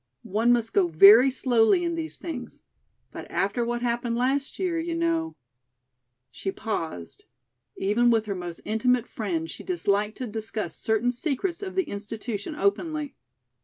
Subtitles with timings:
[0.23, 2.63] One must go very slowly in these things.
[3.11, 5.35] But after what happened last year, you know"
[6.31, 7.25] She paused.
[7.77, 12.55] Even with her most intimate friend she disliked to discuss certain secrets of the institution
[12.55, 13.13] openly.